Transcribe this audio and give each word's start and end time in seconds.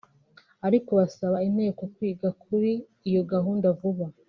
ariko 0.67 0.89
basaba 0.99 1.37
Inteko 1.47 1.81
kwiga 1.95 2.29
kuri 2.43 2.71
iyo 3.09 3.21
gahunda 3.31 3.67
vuba 3.79 4.05